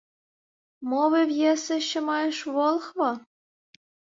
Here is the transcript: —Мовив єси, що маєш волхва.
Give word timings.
—Мовив 0.81 1.29
єси, 1.29 1.81
що 1.81 2.01
маєш 2.01 2.47
волхва. 2.47 3.25